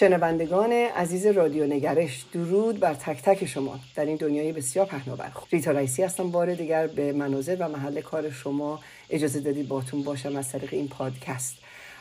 شنوندگان 0.00 0.72
عزیز 0.72 1.26
رادیو 1.26 1.66
نگرش 1.66 2.24
درود 2.32 2.80
بر 2.80 2.94
تک 2.94 3.22
تک 3.22 3.46
شما. 3.46 3.80
در 3.94 4.04
این 4.04 4.16
دنیای 4.16 4.52
بسیار 4.52 4.86
پهناور. 4.86 5.32
ریتا 5.52 5.70
رئیسی 5.70 6.02
هستم 6.02 6.30
بار 6.30 6.54
دیگر 6.54 6.86
به 6.86 7.12
مناظر 7.12 7.56
و 7.60 7.68
محل 7.68 8.00
کار 8.00 8.30
شما 8.30 8.80
اجازه 9.10 9.40
دادید 9.40 9.68
باتون 9.68 10.02
باشم 10.02 10.36
از 10.36 10.52
طریق 10.52 10.74
این 10.74 10.88
پادکست. 10.88 11.54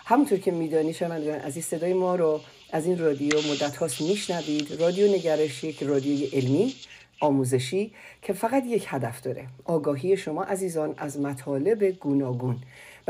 همونطور 0.05 0.39
که 0.39 0.51
میدانی 0.51 0.93
شنوندگان 0.93 1.39
عزیز 1.39 1.65
صدای 1.65 1.93
ما 1.93 2.15
رو 2.15 2.41
از 2.71 2.85
این 2.85 2.99
رادیو 2.99 3.37
مدت 3.51 3.77
هاست 3.77 4.01
میشنوید. 4.01 4.81
رادیو 4.81 5.13
نگرش 5.13 5.63
یک 5.63 5.83
رادیوی 5.83 6.25
علمی 6.25 6.75
آموزشی 7.19 7.91
که 8.21 8.33
فقط 8.33 8.63
یک 8.65 8.85
هدف 8.87 9.21
داره 9.21 9.47
آگاهی 9.65 10.17
شما 10.17 10.43
عزیزان 10.43 10.93
از 10.97 11.19
مطالب 11.19 11.83
گوناگون. 11.83 12.57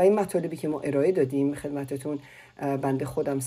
و 0.00 0.02
این 0.02 0.14
مطالبی 0.14 0.56
که 0.56 0.68
ما 0.68 0.80
ارائه 0.80 1.12
دادیم 1.12 1.54
خدمتتون 1.54 2.18
بنده 2.82 3.04
خودم 3.04 3.40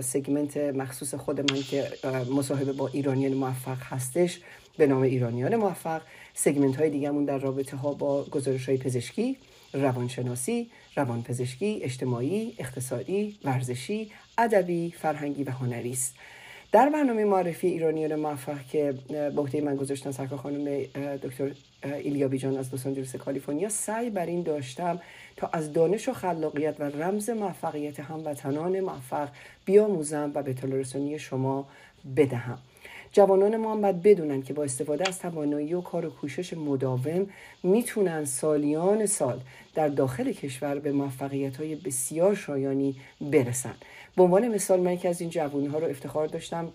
سگمنت 0.00 0.56
مخصوص 0.56 1.14
خود 1.14 1.52
من 1.52 1.62
که 1.62 1.88
مصاحبه 2.36 2.72
با 2.72 2.88
ایرانیان 2.88 3.34
موفق 3.34 3.76
هستش 3.82 4.40
به 4.78 4.86
نام 4.86 5.02
ایرانیان 5.02 5.56
موفق 5.56 6.02
سگمنت 6.34 6.76
های 6.76 6.90
دیگهمون 6.90 7.24
در 7.24 7.38
رابطه 7.38 7.76
ها 7.76 7.92
با 7.92 8.24
گزارش 8.24 8.68
های 8.68 8.78
پزشکی 8.78 9.36
روانشناسی، 9.72 10.70
روانپزشکی، 10.96 11.80
اجتماعی، 11.82 12.54
اقتصادی، 12.58 13.38
ورزشی، 13.44 14.10
ادبی، 14.38 14.94
فرهنگی 14.98 15.44
و 15.44 15.50
هنری 15.50 15.90
است. 15.90 16.14
در 16.72 16.88
برنامه 16.88 17.24
معرفی 17.24 17.66
ایرانیان 17.66 18.14
موفق 18.14 18.66
که 18.72 18.94
به 19.08 19.40
عهده 19.40 19.60
من 19.60 19.76
گذاشتن 19.76 20.10
سرکار 20.10 20.38
خانم 20.38 20.82
دکتر 21.22 21.50
ایلیا 21.82 22.28
بیجان 22.28 22.56
از 22.56 22.74
لس 22.74 22.86
آنجلس 22.86 23.16
کالیفرنیا. 23.16 23.68
سعی 23.68 24.10
بر 24.10 24.26
این 24.26 24.42
داشتم 24.42 25.00
تا 25.36 25.50
از 25.52 25.72
دانش 25.72 26.08
و 26.08 26.12
خلاقیت 26.12 26.74
و 26.78 26.82
رمز 26.82 27.30
موفقیت 27.30 28.00
هموطنان 28.00 28.80
موفق 28.80 29.28
بیاموزم 29.64 30.32
و 30.34 30.42
به 30.42 30.50
اطلاع 30.50 31.16
شما 31.18 31.68
بدهم. 32.16 32.58
جوانان 33.12 33.56
ما 33.56 33.72
هم 33.72 33.80
باید 33.80 34.02
بدونن 34.02 34.42
که 34.42 34.54
با 34.54 34.64
استفاده 34.64 35.08
از 35.08 35.18
توانایی 35.18 35.74
و 35.74 35.80
کار 35.80 36.06
و 36.06 36.10
کوشش 36.10 36.52
مداوم 36.52 37.26
می‌تونن 37.62 38.24
سالیان 38.24 39.06
سال 39.06 39.40
در 39.74 39.88
داخل 39.88 40.32
کشور 40.32 40.78
به 40.78 40.92
موفقیت 40.92 41.56
های 41.56 41.74
بسیار 41.74 42.34
شایانی 42.34 42.96
برسن. 43.20 43.74
به 44.16 44.22
عنوان 44.22 44.48
مثال 44.48 44.80
من 44.80 44.92
یکی 44.92 45.08
از 45.08 45.20
این 45.20 45.30
جوانی 45.30 45.66
ها 45.66 45.78
رو 45.78 45.86
افتخار 45.86 46.26
داشتم 46.26 46.72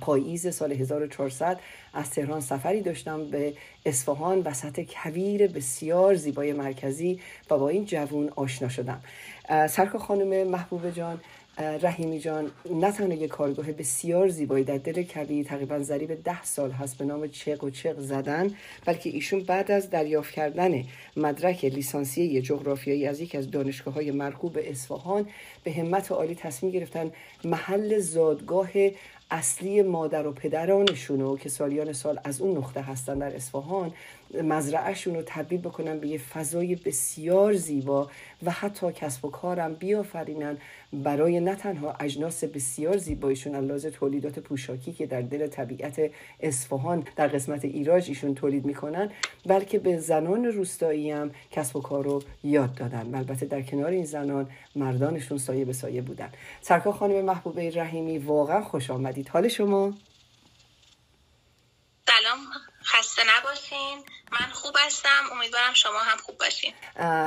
پاییز 0.00 0.54
سال 0.54 0.72
1400 0.72 1.60
از 1.94 2.10
تهران 2.10 2.40
سفری 2.40 2.80
داشتم 2.80 3.24
به 3.24 3.52
اصفهان 3.86 4.40
وسط 4.40 4.86
کویر 4.88 5.46
بسیار 5.46 6.14
زیبای 6.14 6.52
مرکزی 6.52 7.20
و 7.50 7.58
با 7.58 7.68
این 7.68 7.84
جوون 7.84 8.30
آشنا 8.36 8.68
شدم. 8.68 9.00
سرکا 9.68 9.98
خانم 9.98 10.48
محبوب 10.48 10.90
جان 10.90 11.20
رحیمی 11.58 12.20
جان 12.20 12.50
نه 12.70 12.92
تنها 12.92 13.14
یک 13.14 13.30
کارگاه 13.30 13.72
بسیار 13.72 14.28
زیبایی 14.28 14.64
در 14.64 14.78
دل 14.78 15.02
کبیر 15.02 15.46
تقریبا 15.46 15.78
ضریب 15.78 16.22
ده 16.24 16.42
سال 16.42 16.70
هست 16.70 16.98
به 16.98 17.04
نام 17.04 17.28
چق 17.28 17.64
و 17.64 17.70
چق 17.70 18.00
زدن 18.00 18.54
بلکه 18.84 19.10
ایشون 19.10 19.40
بعد 19.40 19.70
از 19.70 19.90
دریافت 19.90 20.34
کردن 20.34 20.84
مدرک 21.16 21.64
لیسانسیه 21.64 22.42
جغرافیایی 22.42 23.06
از 23.06 23.20
یک 23.20 23.34
از 23.34 23.50
دانشگاه 23.50 23.94
های 23.94 24.10
مرغوب 24.10 24.58
اصفهان 24.60 25.28
به 25.64 25.72
همت 25.72 26.12
عالی 26.12 26.34
تصمیم 26.34 26.72
گرفتن 26.72 27.10
محل 27.44 27.98
زادگاه 27.98 28.70
اصلی 29.30 29.82
مادر 29.82 30.26
و 30.26 30.32
پدرانشون 30.32 31.36
که 31.36 31.48
سالیان 31.48 31.92
سال 31.92 32.20
از 32.24 32.40
اون 32.40 32.58
نقطه 32.58 32.80
هستن 32.80 33.18
در 33.18 33.36
اصفهان 33.36 33.92
مزرعهشون 34.42 35.14
رو 35.14 35.22
تبدیل 35.26 35.60
بکنن 35.60 35.98
به 35.98 36.08
یه 36.08 36.18
فضای 36.18 36.74
بسیار 36.74 37.54
زیبا 37.54 38.10
و 38.42 38.50
حتی 38.50 38.92
کسب 38.92 39.24
و 39.24 39.30
کارم 39.30 39.74
بیافرینن 39.74 40.56
برای 40.92 41.40
نه 41.40 41.54
تنها 41.54 41.92
اجناس 42.00 42.44
بسیار 42.44 42.96
زیبایشون 42.96 43.54
اندازه 43.54 43.90
تولیدات 43.90 44.38
پوشاکی 44.38 44.92
که 44.92 45.06
در 45.06 45.22
دل 45.22 45.46
طبیعت 45.46 46.10
اصفهان 46.40 47.04
در 47.16 47.28
قسمت 47.28 47.64
ایراج 47.64 48.08
ایشون 48.08 48.34
تولید 48.34 48.64
می‌کنن 48.64 49.10
بلکه 49.46 49.78
به 49.78 49.98
زنان 49.98 50.44
روستایی 50.44 51.10
هم 51.10 51.30
کسب 51.50 51.76
و 51.76 51.80
کار 51.80 52.04
رو 52.04 52.22
یاد 52.44 52.74
دادن. 52.74 53.14
البته 53.14 53.46
در 53.46 53.62
کنار 53.62 53.90
این 53.90 54.04
زنان 54.04 54.50
مردانشون 54.76 55.38
سایه 55.38 55.64
به 55.64 55.72
سایه 55.72 56.02
بودن. 56.02 56.30
سرکار 56.60 56.92
خانم 56.92 57.24
محبوبه 57.24 57.70
رحیمی 57.70 58.18
واقعا 58.18 58.62
خوش 58.62 58.90
آمدید. 58.90 59.28
حال 59.28 59.48
شما؟ 59.48 59.94
سلام. 62.06 62.38
خسته 62.94 63.22
نباشین. 63.38 63.98
من 64.32 64.46
خوب 64.52 64.74
هستم. 64.86 65.08
امیدوارم 65.32 65.74
شما 65.74 65.98
هم 65.98 66.16
خوب 66.18 66.38
باشین. 66.38 66.72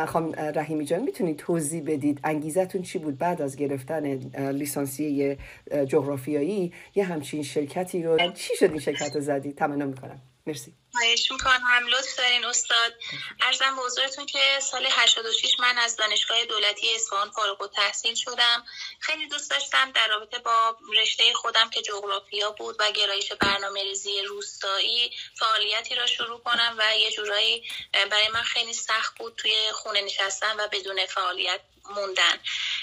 خانم 0.06 0.34
رحیمی 0.56 0.86
جان 0.86 1.00
می‌تونید 1.00 1.38
توضیح 1.38 1.84
بدید؟ 1.88 2.20
انگیزتون 2.24 2.82
چی 2.82 3.00
بود 3.00 3.18
بعد 3.18 3.42
از 3.42 3.56
گرفتن 3.56 4.06
لیسانسیه 4.52 5.38
جغرافیایی؟ 5.88 6.74
یه 6.96 7.04
همچین 7.04 7.44
شرکتی 7.44 8.04
رو 8.04 8.32
چی 8.32 8.56
شد 8.60 8.70
این 8.70 8.80
شرکت 8.80 9.16
رو 9.16 9.22
زدید 9.22 9.56
تمنا 9.56 9.86
می‌کنم. 9.86 10.22
مرسی. 10.48 10.74
خواهش 10.92 11.32
می‌کنم. 11.32 11.88
لطف 11.88 12.18
دارین 12.18 12.46
استاد. 12.46 12.94
ارزم 13.42 13.76
به 13.76 13.82
حضورتون 13.82 14.26
که 14.26 14.60
سال 14.62 14.88
86 14.92 15.60
من 15.60 15.78
از 15.78 15.96
دانشگاه 15.96 16.46
دولتی 16.46 16.96
اصفهان 16.96 17.32
فارغ 17.32 17.62
التحصیل 17.62 18.16
شدم. 18.16 18.66
خیلی 19.00 19.28
دوست 19.28 19.52
داشتم 19.52 19.92
در 19.92 20.08
رابطه 20.08 20.40
با 20.40 20.78
رشته 21.02 21.34
خودم 21.34 21.70
که 21.70 21.82
جغرافیا 21.82 22.52
بود 22.52 22.76
و 22.80 22.92
گرایش 22.92 23.32
برنامه 23.32 23.84
ریزی 23.84 24.22
روستایی 24.22 25.12
فعالیتی 25.40 25.96
را 25.96 26.06
شروع 26.06 26.40
کنم 26.40 26.76
و 26.78 26.98
یه 26.98 27.12
جورایی 27.12 27.64
برای 27.94 28.28
من 28.34 28.42
خیلی 28.42 28.74
سخت 28.74 29.18
بود 29.18 29.36
توی 29.36 29.56
خونه 29.74 30.02
نشستن 30.02 30.56
و 30.60 30.68
بدون 30.68 31.06
فعالیت 31.06 31.62
موندن. 31.96 32.40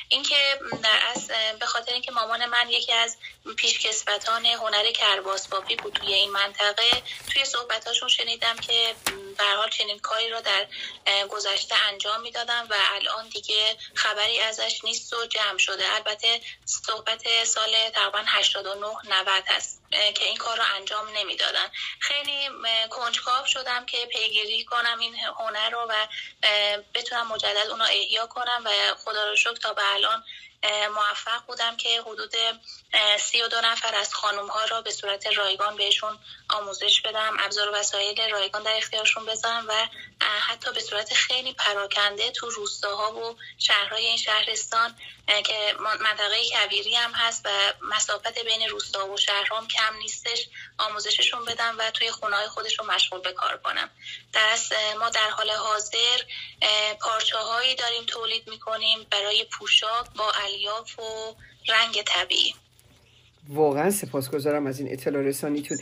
اینکه 0.09 0.59
در 0.83 1.01
از 1.15 1.31
به 1.61 1.67
خاطر 1.67 1.93
اینکه 1.93 2.13
مامان 2.13 2.47
من 2.47 2.69
یکی 2.69 2.93
از 2.93 3.17
پیشکسوتان 3.57 4.47
هنر 4.47 4.91
کرباسبافی 4.91 5.77
بود 5.77 5.93
توی 5.93 6.15
این 6.15 6.31
منطقه 6.31 7.03
توی 7.33 7.45
صحبتاشون 7.45 8.09
شنیدم 8.09 8.57
که 8.57 8.95
به 9.39 9.45
حال 9.45 9.71
چنین 9.71 9.99
کاری 9.99 10.31
را 10.31 10.41
در 10.41 10.67
گذشته 11.29 11.75
انجام 11.75 12.21
می‌دادم 12.21 12.67
و 12.71 12.75
الان 12.95 13.29
دیگه 13.29 13.77
خبری 13.95 14.41
ازش 14.41 14.81
نیست 14.85 15.13
و 15.13 15.27
جمع 15.27 15.59
شده. 15.59 15.95
البته 15.95 16.41
صحبت 16.65 17.45
سال 17.45 17.91
تقریبا 17.91 18.25
89 18.27 18.87
90 19.05 19.45
هست. 19.47 19.84
که 20.15 20.25
این 20.25 20.37
کار 20.37 20.57
رو 20.57 20.65
انجام 20.77 21.09
نمی‌دادن. 21.17 21.67
خیلی 22.01 22.49
کنجکاو 22.91 23.47
شدم 23.47 23.87
که 23.87 24.07
پیگیری 24.07 24.65
کنم 24.65 24.99
این 24.99 25.15
هنر 25.39 25.71
رو 25.71 25.87
و 25.91 26.07
بتونم 26.95 27.29
مجدد 27.29 27.67
اونو 27.71 27.85
احیا 27.85 28.27
کنم 28.27 28.63
و 28.65 28.71
خدا 28.95 29.29
رو 29.29 29.37
شکر 29.37 29.55
تا 29.55 29.73
به 29.73 29.83
الان 29.95 30.25
موفق 30.95 31.47
بودم 31.47 31.77
که 31.77 32.03
حدود 32.03 32.35
سی 33.19 33.43
و 33.43 33.49
دو 33.49 33.61
نفر 33.61 33.95
از 33.95 34.15
خانم 34.15 34.47
ها 34.47 34.65
را 34.65 34.83
به 34.83 34.91
صورت 34.91 35.27
رایگان 35.27 35.77
بهشون 35.77 36.19
آموزش 36.49 37.01
بدم 37.01 37.37
ابزار 37.41 37.69
و 37.69 37.75
وسایل 37.75 38.31
رایگان 38.31 38.63
در 38.63 38.77
اختیارشون 38.77 39.27
بذارم 39.27 39.65
و 39.69 39.87
حتی 40.21 40.73
به 40.73 40.81
صورت 40.81 41.15
خیلی 41.15 41.53
پراکنده 41.53 42.31
تو 42.31 42.51
روستاها 42.51 43.13
و 43.13 43.37
شهرهای 43.59 44.07
این 44.07 44.17
شهرستان 44.17 44.97
که 45.27 45.75
منطقه 45.81 46.37
کویری 46.53 46.95
هم 46.95 47.13
هست 47.13 47.43
و 47.45 47.49
مسافت 47.83 48.39
بین 48.39 48.69
روستا 48.69 49.09
و 49.09 49.17
شهرام 49.17 49.69
کم 49.69 49.97
نیستش 49.97 50.49
آموزششون 50.79 51.45
بدم 51.45 51.75
و 51.79 51.91
توی 51.91 52.11
خونه 52.11 52.37
های 52.37 52.49
خودشون 52.49 52.87
مشغول 52.87 53.21
به 53.21 53.33
کار 53.33 53.57
کنم. 53.57 53.91
در 54.33 54.57
ما 54.99 55.11
در 55.11 55.31
حال 55.31 55.51
حاضر 55.51 56.21
پارچه 57.01 57.39
هایی 57.39 57.75
داریم 57.75 58.07
تولید 58.07 58.49
می‌کنیم 58.49 59.07
برای 59.11 59.45
پوشاک 59.45 60.07
با 60.17 60.31
الیاف 60.55 60.99
و 60.99 61.03
رنگ 61.69 62.03
طبیعی. 62.07 62.55
واقعا 63.49 63.91
سپاسگزارم 63.91 64.67
از 64.67 64.81
این 64.81 64.93
اطلاع 64.93 65.23
رسانیتون. 65.23 65.79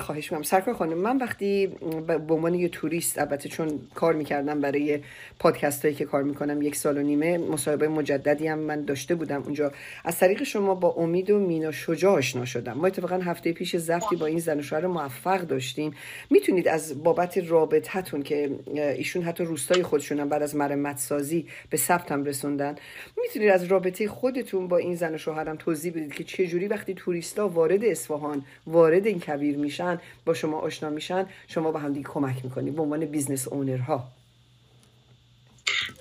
خواهش 0.00 0.24
می‌کنم. 0.24 0.42
سرکار 0.42 0.74
خانم 0.74 0.98
من 0.98 1.18
وقتی 1.18 1.66
به 2.06 2.34
عنوان 2.34 2.54
یه 2.54 2.68
توریست 2.68 3.18
البته 3.18 3.48
چون 3.48 3.88
کار 3.94 4.14
می‌کردم 4.14 4.60
برای 4.60 5.00
پادکست 5.40 5.84
هایی 5.84 5.94
که 5.94 6.04
کار 6.04 6.22
می‌کنم 6.22 6.62
یک 6.62 6.76
سال 6.76 6.98
و 6.98 7.02
نیمه 7.02 7.38
مصاحبه 7.38 7.88
مجددی 7.88 8.46
هم 8.46 8.58
من 8.58 8.84
داشته 8.84 9.14
بودم 9.14 9.42
اونجا. 9.42 9.72
از 10.04 10.18
طریق 10.18 10.42
شما 10.42 10.74
با 10.74 10.88
امید 10.88 11.30
و 11.30 11.38
مینا 11.38 11.72
شجاع 11.72 12.12
آشنا 12.12 12.44
شدم. 12.44 12.72
ما 12.72 12.86
اتفاقا 12.86 13.16
هفته 13.16 13.52
پیش 13.52 13.76
زفتی 13.76 14.16
با 14.16 14.26
این 14.26 14.38
زن 14.38 14.58
و 14.58 14.62
شوهر 14.62 14.86
موفق 14.86 15.40
داشتیم. 15.40 15.94
می‌تونید 16.30 16.68
از 16.68 17.02
بابت 17.02 17.38
رابطتون 17.38 18.22
که 18.22 18.50
ایشون 18.74 19.22
حتی 19.22 19.44
روستای 19.44 19.82
خودشون 19.82 20.28
بعد 20.28 20.42
از 20.42 20.56
مرمت 20.56 20.98
سازی 20.98 21.46
به 21.70 21.76
ثبت 21.76 22.12
هم 22.12 22.24
رسوندن 22.24 22.74
می‌تونید 23.22 23.48
از 23.50 23.64
رابطه 23.64 24.08
خودتون 24.08 24.68
با 24.68 24.76
این 24.76 24.94
زن 24.94 25.14
و 25.14 25.18
شوهرم 25.18 25.56
توضیح 25.56 25.92
بدید 25.92 26.12
که 26.12 26.24
چه 26.24 26.46
جوری 26.46 26.66
وقتی 26.66 26.94
توریستا 26.94 27.48
وارد 27.48 27.84
اصفهان 27.84 28.42
وارد 28.66 29.06
این 29.06 29.20
کویر 29.20 29.56
میشن 29.56 30.00
با 30.24 30.34
شما 30.34 30.58
آشنا 30.58 30.90
میشن 30.90 31.26
شما 31.48 31.72
به 31.72 31.78
هم 31.78 31.92
دیگه 31.92 32.08
کمک 32.08 32.44
می‌کنید. 32.44 32.76
به 32.76 32.82
عنوان 32.82 33.04
business 33.04 33.48
owner 33.48 34.07
ها 34.07 34.19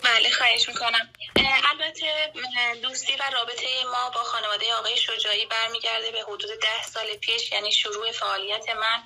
بله 0.04 0.32
خواهش 0.32 0.70
می‌کنم. 0.70 1.10
البته 1.70 2.32
دوستی 2.82 3.16
و 3.16 3.24
رابطه 3.34 3.86
ما 3.86 4.10
با 4.10 4.24
خانواده 4.24 4.74
آقای 4.74 4.98
شجاعی 4.98 5.46
برمیگرده 5.46 6.12
به 6.12 6.22
حدود 6.22 6.60
ده 6.62 6.84
سال 6.94 7.16
پیش 7.16 7.52
یعنی 7.52 7.72
شروع 7.72 8.12
فعالیت 8.12 8.70
من. 8.70 9.04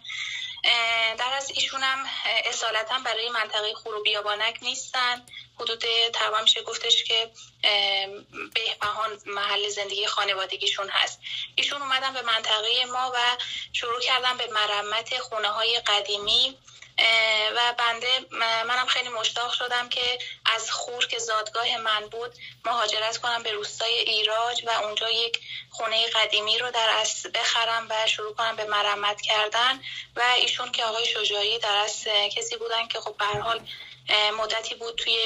در 1.17 1.33
از 1.33 1.51
ایشونم 1.55 2.05
اصالتا 2.45 2.99
برای 2.99 3.29
منطقه 3.29 3.73
خور 3.73 4.04
و 4.04 4.12
بیابانک 4.12 4.57
نیستن. 4.61 5.25
حدود 5.59 5.83
تقریبا 6.13 6.41
میشه 6.41 6.61
گفتش 6.61 7.03
که 7.03 7.31
بهبهان 8.53 9.21
محل 9.25 9.69
زندگی 9.69 10.07
خانوادگیشون 10.07 10.89
هست. 10.89 11.19
ایشون 11.55 11.81
اومدن 11.81 12.13
به 12.13 12.21
منطقه 12.21 12.85
ما 12.85 13.11
و 13.15 13.37
شروع 13.73 14.01
کردن 14.01 14.37
به 14.37 14.47
مرمت 14.47 15.19
خونه 15.19 15.47
های 15.47 15.79
قدیمی. 15.79 16.57
و 17.55 17.73
بنده 17.77 18.07
منم 18.65 18.85
خیلی 18.85 19.09
مشتاق 19.09 19.53
شدم 19.53 19.89
که 19.89 20.19
از 20.45 20.71
خور 20.71 21.07
که 21.07 21.19
زادگاه 21.19 21.77
من 21.77 22.07
بود 22.07 22.35
مهاجرت 22.65 23.17
کنم 23.17 23.43
به 23.43 23.51
روستای 23.51 23.93
ایراج 23.93 24.63
و 24.67 24.69
اونجا 24.69 25.09
یک 25.09 25.39
خونه 25.69 26.07
قدیمی 26.07 26.57
رو 26.57 26.71
در 26.71 26.89
از 26.89 27.25
بخرم 27.33 27.87
و 27.89 28.07
شروع 28.07 28.33
کنم 28.33 28.55
به 28.55 28.65
مرمت 28.65 29.21
کردن. 29.21 29.81
و 30.15 30.21
ایشون 30.37 30.71
که 30.71 30.83
آقای 30.83 31.05
شجاعی 31.05 31.59
در 31.59 31.75
از 31.75 32.07
کسی 32.35 32.57
بودن 32.57 32.87
که 32.87 32.99
خب 32.99 33.15
به 33.17 33.25
حال 33.25 33.67
مدتی 34.37 34.75
بود 34.75 34.95
توی 34.95 35.17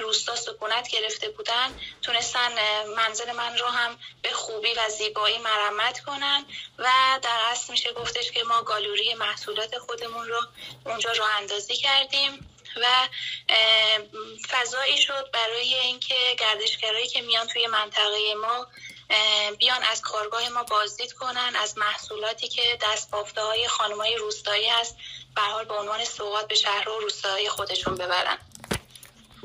روستا 0.00 0.36
سکونت 0.36 0.88
گرفته 0.88 1.28
بودن. 1.28 1.80
تونستن 2.02 2.52
منزل 2.96 3.32
من 3.32 3.58
رو 3.58 3.66
هم 3.66 3.98
به 4.22 4.30
خوبی 4.30 4.74
و 4.74 4.88
زیبایی 4.88 5.38
مرمت 5.38 6.00
کنن 6.00 6.44
و 6.78 6.88
در 7.22 7.40
اصل 7.50 7.72
میشه 7.72 7.92
گفتش 7.92 8.30
که 8.30 8.44
ما 8.44 8.62
گالوری 8.62 9.14
محصولات 9.14 9.78
خودمون 9.78 10.28
رو 10.28 10.40
اونجا 10.84 11.12
راه 11.12 11.30
اندازی 11.36 11.76
کردیم 11.76 12.50
و 12.76 13.08
فضایی 14.48 14.98
شد 14.98 15.30
برای 15.32 15.74
اینکه 15.74 16.14
گردشگرایی 16.38 17.08
که 17.08 17.22
میان 17.22 17.46
توی 17.46 17.66
منطقه 17.66 18.34
ما 18.34 18.66
بیان 19.58 19.82
از 19.92 20.00
کارگاه 20.00 20.48
ما 20.54 20.62
بازدید 20.62 21.12
کنن 21.12 21.52
از 21.62 21.78
محصولاتی 21.78 22.48
که 22.48 22.62
دست 22.92 23.10
بافته 23.10 23.40
های 23.40 23.68
خانمای 23.68 24.16
روستایی 24.16 24.68
هست. 24.80 24.96
به 25.36 25.42
حال 25.42 25.64
به 25.64 25.74
عنوان 25.74 26.04
سوغات 26.04 26.48
به 26.48 26.54
شهر 26.54 26.88
و 26.88 27.00
روستایی 27.00 27.48
خودشون 27.48 27.94
ببرن. 27.94 28.38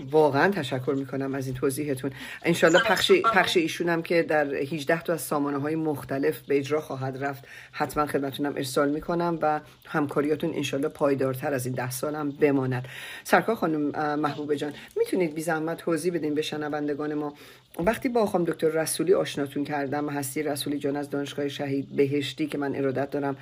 واقعا 0.10 0.52
تشکر 0.52 0.94
می‌کنم 0.98 1.36
از 1.36 1.48
این 1.48 1.56
توضیحتون. 1.56 2.12
انشالله 2.44 2.80
پخش, 2.80 3.12
پخش 3.12 3.58
ایشون 3.58 3.90
هم 3.90 4.04
که 4.04 4.24
در 4.24 4.46
18 4.46 5.02
تا 5.02 5.14
از 5.14 5.22
سامانه 5.22 5.58
های 5.58 5.76
مختلف 5.76 6.40
به 6.40 6.58
اجرا 6.58 6.82
خواهد 6.82 7.24
رفت 7.24 7.44
حتما 7.72 8.06
خدمتونم 8.06 8.56
ارسال 8.56 8.90
می‌کنم 8.90 9.40
و 9.42 9.60
همکاریاتون 9.88 10.54
انشالله 10.56 10.88
پایدارتر 10.88 11.54
از 11.54 11.66
این 11.66 11.76
ده 11.76 11.92
سال 11.92 12.16
هم 12.16 12.32
بماند. 12.32 12.88
سرکار 13.24 13.56
خانم 13.56 13.82
محبوب 14.20 14.56
جان 14.56 14.74
می‌تونید 14.96 15.36
بی 15.36 15.42
زحمت 15.42 15.78
توضیح 15.78 16.14
بدین 16.14 16.36
به 16.36 16.42
شنوندگان 16.42 17.14
ما 17.14 17.34
وقتی 17.80 18.10
با 18.10 18.26
خانم 18.26 18.46
دکتر 18.46 18.68
رسولی 18.68 19.14
آشناتون 19.14 19.64
کردم 19.64 20.10
هستی 20.10 20.44
رسولی 20.44 20.78
جان 20.78 20.96
از 20.96 21.10
دانشگاه 21.10 21.48
شهید 21.48 21.88
بهشتی 21.96 22.48
که 22.48 22.58
من 22.58 22.76
ارادت 22.76 23.12
دارم 23.12 23.38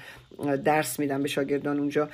درس 0.65 0.99
میدم 0.99 1.21
به 1.21 1.27
شاگردان 1.27 1.79
اونجا. 1.79 2.09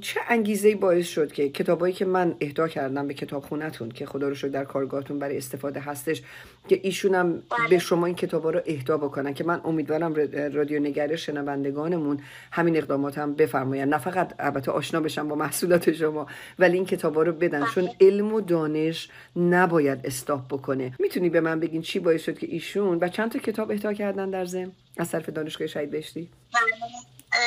چه 0.00 0.20
انگیزه 0.28 0.74
باعث 0.74 1.06
شد 1.06 1.32
که 1.32 1.48
کتابایی 1.48 1.94
که 1.94 2.04
من 2.04 2.34
اهدا 2.40 2.68
کردم 2.68 3.08
به 3.08 3.14
کتابخونهتون 3.14 3.88
که 3.88 4.06
خدا 4.06 4.28
رو 4.28 4.34
شد 4.34 4.50
در 4.50 4.64
کارگاهتون 4.64 5.18
برای 5.18 5.36
استفاده 5.36 5.80
هستش 5.80 6.22
که 6.68 6.80
ایشونم 6.82 7.32
به 7.32 7.42
بله. 7.58 7.78
شما 7.78 8.06
این 8.06 8.14
کتابا 8.14 8.50
رو 8.50 8.60
اهدا 8.66 8.98
بکنن 8.98 9.34
که 9.34 9.44
من 9.44 9.60
امیدوارم 9.64 10.14
رادیو 10.54 10.80
نگره 10.80 11.16
شنوندگانمون 11.16 12.22
همین 12.52 12.76
اقدامات 12.76 13.18
هم 13.18 13.34
بفرماین 13.34 13.84
نه 13.84 13.98
فقط 13.98 14.34
البته 14.38 14.70
آشنا 14.70 15.00
بشن 15.00 15.28
با 15.28 15.34
محصولات 15.34 15.92
شما 15.92 16.26
ولی 16.58 16.76
این 16.76 16.86
کتابا 16.86 17.22
رو 17.22 17.32
بدن. 17.32 17.66
چون 17.66 17.84
بله. 17.84 17.96
علم 18.00 18.32
و 18.32 18.40
دانش 18.40 19.08
نباید 19.36 20.06
استاپ 20.06 20.46
بکنه. 20.48 20.92
می‌تونی 20.98 21.30
به 21.30 21.40
من 21.40 21.60
بگین 21.60 21.82
چی 21.82 21.98
باعث 21.98 22.24
شد 22.24 22.38
که 22.38 22.46
ایشون 22.50 22.98
و 23.00 23.08
چند 23.08 23.32
تا 23.32 23.38
کتاب 23.38 23.70
اهدا 23.70 23.92
کردن 23.92 24.30
در 24.30 24.44
ضمن؟ 24.44 24.72
از 24.98 25.10
طرف 25.10 25.28
دانشگاه 25.28 25.66
شهید 25.66 25.90
بهشتی. 25.90 26.30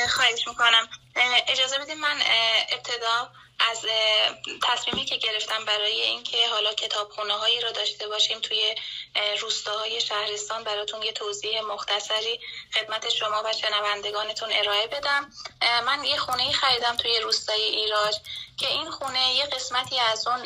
خواهش 0.10 0.48
می‌کنم. 0.48 0.86
اجازه 1.50 1.76
بدید 1.82 1.98
من 2.02 2.18
ابتدا 2.74 3.32
از 3.60 3.86
تصمیمی 4.64 5.06
که 5.06 5.18
گرفتم 5.18 5.66
برای 5.66 6.02
اینکه 6.02 6.48
حالا 6.50 6.74
کتابخونه 6.74 7.34
هایی 7.34 7.62
رو 7.62 7.72
داشته 7.72 8.08
باشیم 8.08 8.40
توی 8.40 8.76
روستاهای 9.42 10.02
شهرستان 10.02 10.64
براتون 10.64 11.04
یه 11.04 11.12
توضیح 11.12 11.62
مختصری 11.62 12.40
خدمت 12.74 13.10
شما 13.10 13.44
و 13.46 13.54
شنوندگانتون 13.54 14.50
ارائه 14.54 14.88
بدم. 14.88 15.32
من 15.86 16.04
یه 16.04 16.18
خونه 16.18 16.52
خریدم 16.52 16.98
توی 16.98 17.20
روستای 17.20 17.62
ایراج 17.62 18.16
که 18.58 18.68
این 18.68 18.92
خونه 18.92 19.34
یه 19.34 19.46
قسمتی 19.46 20.00
از 20.00 20.28
اون 20.28 20.44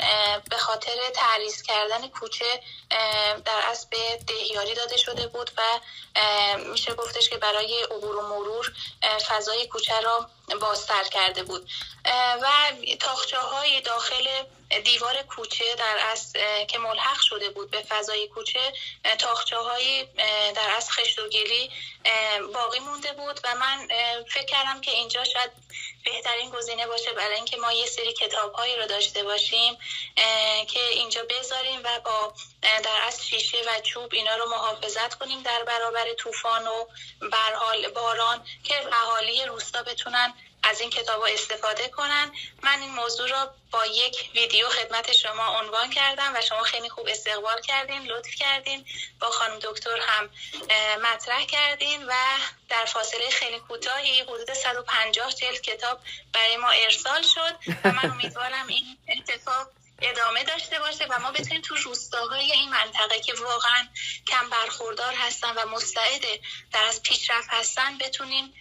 به 0.49 0.57
خاطر 0.57 1.09
تعریض 1.13 1.61
کردن 1.61 2.07
کوچه 2.07 2.61
در 3.45 3.61
اصل 3.67 3.87
دهیاری 4.27 4.73
داده 4.73 4.97
شده 4.97 5.27
بود 5.27 5.51
و 5.57 5.79
میشه 6.57 6.93
گفتش 6.93 7.29
که 7.29 7.37
برای 7.37 7.83
عبور 7.83 8.15
و 8.15 8.21
مرور 8.21 8.73
فضای 9.27 9.67
کوچه 9.67 10.01
را 10.01 10.29
بازتر 10.61 11.03
کرده 11.03 11.43
بود. 11.43 11.69
و 12.41 12.47
تاخچه 12.99 13.39
های 13.39 13.81
داخل 13.81 14.27
دیوار 14.83 15.21
کوچه 15.21 15.75
در 15.77 15.97
از 16.11 16.33
که 16.67 16.77
ملحق 16.79 17.19
شده 17.21 17.49
بود 17.49 17.71
به 17.71 17.81
فضای 17.81 18.27
کوچه 18.27 18.73
تاخچه 19.19 19.57
های 19.57 20.07
در 20.55 20.73
از 20.77 20.91
خشت 20.91 21.19
و 21.19 21.29
گلی 21.29 21.71
باقی 22.53 22.79
مونده 22.79 23.13
بود 23.13 23.39
و 23.43 23.55
من 23.55 23.87
فکر 24.27 24.45
کردم 24.45 24.81
که 24.81 24.91
اینجا 24.91 25.23
شاید 25.23 25.51
بهترین 26.05 26.49
گزینه 26.49 26.87
باشه 26.87 27.11
برای 27.11 27.35
اینکه 27.35 27.57
ما 27.57 27.71
یه 27.71 27.85
سری 27.85 28.13
کتاب 28.13 28.53
هایی 28.53 28.75
رو 28.75 28.85
داشته 28.85 29.23
باشیم 29.23 29.77
که 30.67 30.83
اینجا 30.91 31.25
بذاریم 31.29 31.79
و 31.83 31.99
با 31.99 32.33
در 32.61 33.01
از 33.07 33.27
شیشه 33.27 33.57
و 33.57 33.81
چوب 33.81 34.13
اینا 34.13 34.35
رو 34.35 34.49
محافظت 34.49 35.13
کنیم 35.13 35.41
در 35.41 35.63
برابر 35.63 36.13
طوفان 36.13 36.67
و 36.67 36.85
برحال 37.31 37.87
باران 37.87 38.45
که 38.63 38.75
اهالی 38.93 39.45
روستا 39.45 39.83
بتونن 39.83 40.33
از 40.63 40.81
این 40.81 40.89
کتاب 40.89 41.21
استفاده 41.21 41.87
کنن. 41.87 42.31
من 42.63 42.81
این 42.81 42.91
موضوع 42.91 43.29
را 43.29 43.53
با 43.71 43.85
یک 43.85 44.29
ویدیو 44.35 44.69
خدمت 44.69 45.11
شما 45.11 45.59
عنوان 45.59 45.89
کردم 45.89 46.33
و 46.35 46.41
شما 46.41 46.63
خیلی 46.63 46.89
خوب 46.89 47.07
استقبال 47.07 47.61
کردین 47.61 48.01
لطف 48.01 48.35
کردین. 48.35 48.85
با 49.19 49.29
خانم 49.29 49.59
دکتر 49.59 49.99
هم 49.99 50.29
مطرح 51.01 51.45
کردین 51.45 52.05
و 52.05 52.13
در 52.69 52.85
فاصله 52.85 53.29
خیلی 53.29 53.59
کوتاهی 53.59 54.21
حدود 54.21 54.53
150 54.53 55.31
جلد 55.31 55.61
کتاب 55.61 55.99
برای 56.33 56.57
ما 56.57 56.69
ارسال 56.69 57.21
شد 57.21 57.55
و 57.83 57.91
من 57.91 58.11
امیدوارم 58.11 58.67
این 58.67 58.97
اتفاق 59.07 59.67
ادامه 60.01 60.43
داشته 60.43 60.79
باشه 60.79 61.05
و 61.09 61.19
ما 61.19 61.31
بتونیم 61.31 61.61
تو 61.61 61.75
روستاهای 61.75 62.51
این 62.51 62.69
منطقه 62.69 63.19
که 63.19 63.33
واقعا 63.33 63.87
کم 64.27 64.49
برخوردار 64.49 65.13
هستن 65.13 65.53
و 65.55 65.65
مستعد 65.69 66.21
در 66.73 66.83
از 66.83 67.03
پیشرفت 67.03 67.47
هستن 67.49 67.97
بتونیم 67.97 68.53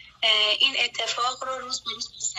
این 0.61 0.75
اتفاق 0.85 1.45
رو 1.45 1.65
روز 1.65 1.81
به 1.85 1.91
روز 1.95 2.35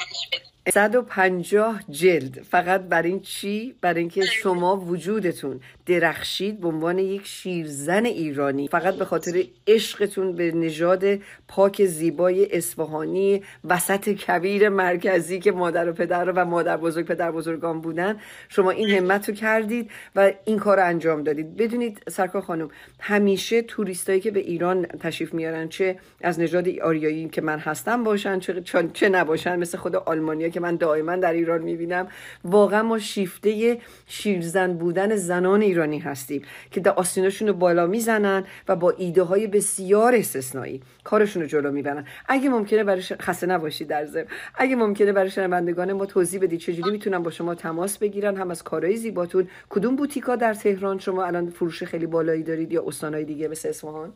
150 0.73 1.81
جلد 1.89 2.43
فقط 2.43 2.81
برای 2.81 3.09
این 3.09 3.21
چی؟ 3.21 3.75
برای 3.81 3.99
اینکه 3.99 4.25
شما 4.25 4.75
وجودتون 4.77 5.61
درخشید 5.89 6.59
به 6.59 6.67
عنوان 6.67 6.99
یک 6.99 7.27
شیرزن 7.27 8.05
ایرانی. 8.05 8.67
فقط 8.67 8.95
به 8.95 9.05
خاطر 9.05 9.43
عشقتون 9.67 10.35
به 10.35 10.51
نژاد 10.51 11.03
پاک 11.47 11.85
زیبای 11.85 12.57
اصفهانی 12.57 13.41
وسط 13.63 14.09
کبیر 14.09 14.69
مرکزی 14.69 15.39
که 15.39 15.51
مادر 15.51 15.89
و 15.89 15.93
پدر 15.93 16.31
و 16.31 16.45
مادر 16.45 16.77
بزرگ 16.77 17.05
پدر 17.05 17.31
بزرگان 17.31 17.81
بودن 17.81 18.17
شما 18.49 18.71
این 18.71 18.89
همت 18.89 19.29
رو 19.29 19.35
کردید 19.35 19.91
و 20.15 20.31
این 20.45 20.59
کار 20.59 20.77
رو 20.77 20.85
انجام 20.85 21.23
دادید. 21.23 21.57
بدونید 21.57 22.01
سرکار 22.09 22.41
خانم 22.41 22.69
همیشه 22.99 23.61
توریستایی 23.61 24.19
که 24.19 24.31
به 24.31 24.39
ایران 24.39 24.85
تشریف 24.85 25.33
میارن 25.33 25.69
چه 25.69 25.99
از 26.21 26.39
نژاد 26.39 26.79
آریایی 26.79 27.29
که 27.29 27.41
من 27.41 27.59
هستم 27.59 28.03
باشن 28.03 28.39
چه, 28.39 28.61
چه 28.93 29.09
نباشن 29.09 29.59
مثل 29.59 29.77
خود 29.77 29.95
آلمانیا 29.95 30.49
که 30.49 30.59
من 30.59 30.75
دائما 30.75 31.15
در 31.15 31.33
ایران 31.33 31.61
می‌بینم 31.61 32.07
واقعا 32.43 32.83
ما 32.83 32.99
شیفته 32.99 33.77
شیرزن 34.07 34.73
بودن 34.73 35.15
زنان 35.15 35.61
ایرانی 35.79 35.99
هستیم 35.99 36.41
که 36.71 36.79
در 36.79 36.91
آستیناشون 36.91 37.47
رو 37.47 37.53
بالا 37.53 37.87
می‌زنن 37.87 38.47
و 38.67 38.75
با 38.75 38.91
ایده 38.91 39.23
های 39.23 39.47
بسیار 39.47 40.15
استثنایی 40.15 40.81
کارشون 41.03 41.41
رو 41.41 41.47
جلو 41.47 41.71
می‌برن. 41.71 42.07
اگه 42.27 42.49
ممکنه 42.49 42.83
برای 42.83 43.01
خسته 43.01 43.47
نباشید 43.47 43.87
در 43.87 44.05
ضمن. 44.05 44.25
اگه 44.55 44.75
ممکنه 44.75 45.11
برای 45.11 45.31
شنوندگان 45.31 45.93
ما 45.93 46.05
توضیح 46.05 46.41
بدید 46.41 46.59
چجوری 46.59 46.91
می‌تونن 46.91 47.23
با 47.23 47.31
شما 47.31 47.55
تماس 47.55 47.97
بگیرن؟ 47.97 48.37
هم 48.37 48.51
از 48.51 48.63
کارهای 48.63 48.97
زیباتون. 48.97 49.49
کدوم 49.69 49.95
بوتیکا 49.95 50.35
در 50.35 50.53
تهران 50.53 50.99
شما 50.99 51.23
الان 51.25 51.49
فروش 51.49 51.83
خیلی 51.83 52.05
بالایی 52.05 52.43
دارید 52.43 52.71
یا 52.71 52.83
استانهای 52.87 53.25
دیگه 53.25 53.47
مثل 53.47 53.69
اصفهان؟ 53.69 54.13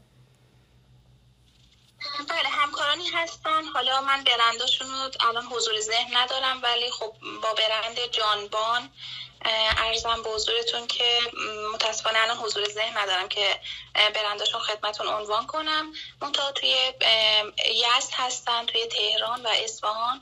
بله 2.29 2.49
همکارانی 2.61 3.07
هستن. 3.13 3.63
حالا 3.73 4.01
من 4.01 4.23
برنداشون 4.23 4.87
رو 4.87 5.27
الان 5.29 5.43
حضور 5.43 5.73
ذهن 5.79 6.17
ندارم 6.17 6.57
ولی 6.63 6.89
خب 6.99 7.13
با 7.43 7.49
برند 7.57 7.97
جانبان 8.11 8.81
ارزم 9.45 10.23
به 10.23 10.29
حضورتون 10.29 10.87
که 10.87 11.19
متاسفانه 11.73 12.19
الان 12.19 12.37
حضور 12.37 12.69
ذهن 12.69 12.97
ندارم 12.97 13.27
که 13.29 13.59
برنداشون 14.15 14.61
خدمتون 14.61 15.07
عنوان 15.07 15.47
کنم. 15.47 15.93
منتها 16.21 16.51
توی 16.51 16.75
یزد 17.75 18.13
هستن 18.13 18.65
توی 18.65 18.85
تهران 18.85 19.45
و 19.45 19.49
اصفهان. 19.63 20.21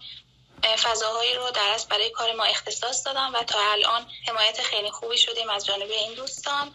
فضاهایی 0.83 1.33
رو 1.33 1.51
در 1.51 1.77
برای 1.89 2.09
کار 2.09 2.33
ما 2.33 2.43
اختصاص 2.43 3.05
دادم 3.05 3.31
و 3.35 3.43
تا 3.43 3.59
الان 3.71 4.05
حمایت 4.27 4.61
خیلی 4.61 4.91
خوبی 4.91 5.17
شدیم 5.17 5.49
از 5.49 5.65
جانب 5.65 5.91
این 5.91 6.13
دوستان. 6.13 6.71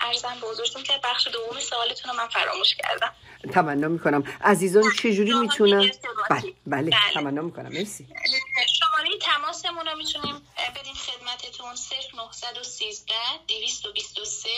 ارزم 0.00 0.38
به 0.40 0.46
حضورتون 0.48 0.82
که 0.82 1.00
بخش 1.04 1.28
دوم 1.28 1.60
سوالتون 1.60 2.10
رو 2.10 2.16
من 2.16 2.28
فراموش 2.28 2.74
کردم. 2.74 3.14
تمنا 3.54 3.88
می‌کنم. 3.88 4.38
عزیزان 4.44 4.84
چجوری 5.02 5.32
می‌تونن 5.32 5.90
بله 6.30 6.54
بله, 6.66 6.90
بله. 6.90 7.12
تمنا 7.14 7.42
می‌کنم. 7.42 7.68
مرسی. 7.68 8.08
شماره 8.78 9.18
تماسمون 9.20 9.86
رو 9.86 9.96
می‌تونیم 9.96 10.46
بدیم 10.76 10.94
خدمتتون. 10.94 11.74
0913 12.32 13.14
223 13.48 14.48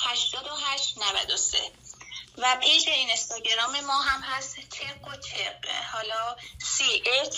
88 0.00 0.98
93 0.98 1.58
و 2.38 2.56
پیج 2.62 2.88
این 2.88 3.10
استاگرام 3.10 3.80
ما 3.80 4.00
هم 4.00 4.20
هست. 4.22 4.56
تق 4.56 5.08
و 5.08 5.16
تق. 5.16 5.70
حالا 5.92 6.36
سی 6.58 7.02
اچ 7.06 7.36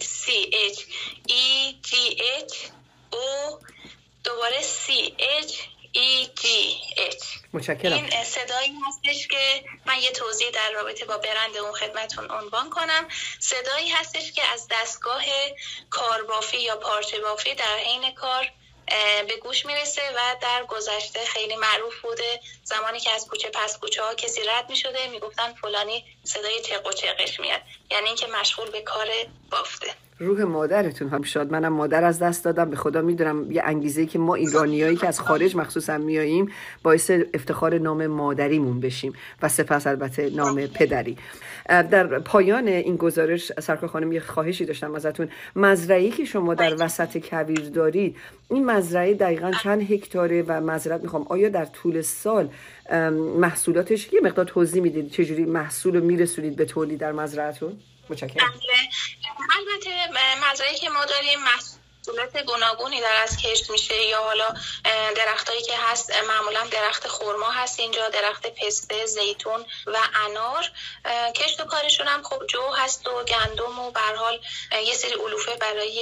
سی 0.00 0.50
اچ 0.52 0.80
ای 1.28 1.78
جی 1.82 2.22
اچ 2.36 2.54
او 3.12 3.58
دوباره 4.24 4.62
سی 4.62 5.14
اچ 5.18 5.54
ای 5.92 6.28
جی 6.42 6.80
اچ 6.96 7.24
متشکرم. 7.52 7.92
این 7.92 8.24
صدایی 8.24 8.72
هستش 8.88 9.28
که 9.28 9.64
من 9.86 9.98
یه 9.98 10.10
توضیح 10.10 10.50
در 10.50 10.70
رابطه 10.74 11.04
با 11.04 11.18
برند 11.18 11.56
اون 11.56 11.72
خدمتون 11.72 12.30
عنوان 12.30 12.70
کنم. 12.70 13.08
صدایی 13.40 13.90
هستش 13.90 14.32
که 14.32 14.42
از 14.44 14.66
دستگاه 14.70 15.22
کاربافی 15.90 16.60
یا 16.60 16.76
پارچه 16.76 17.20
بافی 17.20 17.54
در 17.54 17.76
حین 17.76 18.14
کار 18.14 18.50
به 19.28 19.36
گوش 19.42 19.66
می‌رسه 19.66 20.02
و 20.16 20.36
در 20.40 20.64
گذشته 20.64 21.24
خیلی 21.24 21.56
معروف 21.56 22.00
بوده. 22.00 22.40
زمانی 22.64 23.00
که 23.00 23.10
از 23.10 23.26
کوچه 23.26 23.50
پس 23.54 23.78
کوچه 23.78 24.02
ها 24.02 24.14
کسی 24.14 24.42
رد 24.42 24.70
می 24.70 24.76
شده 24.76 25.06
می‌گفتن 25.06 25.52
فلانی 25.54 26.04
صدای 26.24 26.60
تق 26.60 26.86
و 26.86 26.92
چقش 26.92 27.40
میاد. 27.40 27.62
یعنی 27.90 28.06
اینکه 28.06 28.26
مشغول 28.26 28.70
به 28.70 28.80
کار 28.80 29.08
بافته. 29.50 29.94
روح 30.22 30.42
مادرتون 30.42 31.08
هم 31.08 31.22
شاد. 31.22 31.52
منم 31.52 31.72
مادر 31.72 32.04
از 32.04 32.18
دست 32.18 32.44
دادم. 32.44 32.70
به 32.70 32.76
خدا 32.76 33.02
می‌دونم 33.02 33.52
یه 33.52 33.62
انگیزه 33.64 34.06
که 34.06 34.18
ما 34.18 34.34
ایرانیایی 34.34 34.96
که 34.96 35.08
از 35.08 35.20
خارج 35.20 35.56
مخصوصا 35.56 35.98
میاییم 35.98 36.52
باعث 36.82 37.10
افتخار 37.34 37.78
نام 37.78 38.06
مادریمون 38.06 38.80
بشیم 38.80 39.12
و 39.42 39.48
سپس 39.48 39.86
البته 39.86 40.30
نام 40.30 40.66
پدری. 40.66 41.16
در 41.68 42.18
پایان 42.18 42.68
این 42.68 42.96
گزارش 42.96 43.52
سرکار 43.52 43.88
خانم 43.88 44.12
یه 44.12 44.20
خواهشی 44.20 44.64
داشتم 44.64 44.94
ازتون. 44.94 45.28
مزرعی 45.56 46.10
که 46.10 46.24
شما 46.24 46.54
در 46.54 46.76
وسط 46.78 47.18
کویر 47.28 47.60
دارید 47.60 48.16
این 48.50 48.64
مزرعه 48.64 49.14
دقیقا 49.14 49.50
چند 49.62 49.92
هکتاره 49.92 50.44
و 50.48 50.60
مزرعه 50.60 50.98
می‌خوام. 51.02 51.26
آیا 51.28 51.48
در 51.48 51.64
طول 51.64 52.00
سال 52.00 52.48
محصولاتش 53.38 54.12
یه 54.12 54.20
مقدار 54.20 54.44
توضیح 54.44 54.82
می‌دید 54.82 55.10
چجوری 55.10 55.44
محصول 55.44 55.96
رو 55.96 56.04
میرسونید 56.04 56.56
به 56.56 56.64
تولید 56.64 56.98
در 56.98 57.12
مزرعتون؟ 57.12 57.72
متشکرم. 58.10 58.46
بله. 58.46 59.19
البته 59.58 59.90
مزرعه 60.50 60.74
که 60.74 60.88
ما 60.88 61.04
داریم 61.04 61.38
محصولات 62.00 62.44
گوناگونی 62.44 63.00
در 63.00 63.22
از 63.22 63.36
کشت 63.36 63.70
میشه 63.70 64.02
یا 64.02 64.22
حالا 64.22 64.54
درختایی 65.16 65.62
که 65.62 65.76
هست 65.76 66.12
معمولا 66.12 66.66
درخت 66.70 67.08
خورما 67.08 67.50
هست 67.50 67.80
اینجا 67.80 68.08
درخت 68.08 68.46
پسته 68.46 69.06
زیتون 69.06 69.66
و 69.86 69.98
انار. 70.14 70.70
کشت 71.36 71.60
و 71.60 71.64
کارشون 71.64 72.06
هم 72.08 72.22
خب 72.22 72.46
جو 72.46 72.62
هست 72.76 73.06
و 73.06 73.24
گندم 73.24 73.78
و 73.78 73.90
به 73.90 74.00
حال 74.00 74.40
یه 74.86 74.94
سری 74.94 75.12
علوفه 75.12 75.56
برای 75.56 76.00